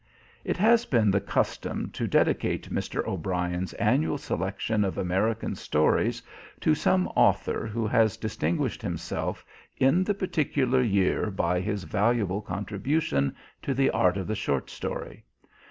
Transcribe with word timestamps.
It 0.43 0.57
has 0.57 0.87
been 0.87 1.11
the 1.11 1.21
custom 1.21 1.91
to 1.91 2.07
dedicate 2.07 2.71
Mr. 2.73 3.05
O'Brien's 3.05 3.73
annual 3.73 4.17
selection 4.17 4.83
of 4.83 4.97
American 4.97 5.53
stories 5.55 6.23
to 6.61 6.73
some 6.73 7.07
author 7.09 7.67
who 7.67 7.85
has 7.85 8.17
distinguished 8.17 8.81
himself 8.81 9.45
in 9.77 10.03
the 10.03 10.15
particular 10.15 10.81
year 10.81 11.29
by 11.29 11.59
his 11.59 11.83
valuable 11.83 12.41
contribution 12.41 13.35
to 13.61 13.75
the 13.75 13.91
art 13.91 14.17
of 14.17 14.25
the 14.25 14.33
short 14.35 14.71
story. 14.71 15.23